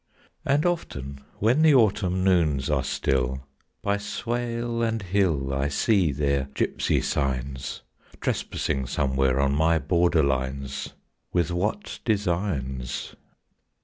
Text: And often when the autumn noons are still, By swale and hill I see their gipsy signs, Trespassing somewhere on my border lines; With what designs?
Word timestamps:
And 0.45 0.65
often 0.65 1.21
when 1.37 1.61
the 1.61 1.75
autumn 1.75 2.23
noons 2.23 2.71
are 2.71 2.83
still, 2.83 3.45
By 3.83 3.97
swale 3.97 4.81
and 4.81 4.99
hill 4.99 5.53
I 5.53 5.67
see 5.67 6.11
their 6.11 6.45
gipsy 6.55 7.01
signs, 7.01 7.83
Trespassing 8.19 8.87
somewhere 8.87 9.39
on 9.39 9.53
my 9.53 9.77
border 9.77 10.23
lines; 10.23 10.93
With 11.31 11.51
what 11.51 11.99
designs? 12.03 13.13